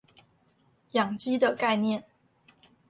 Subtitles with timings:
[0.93, 2.05] 養雞的概念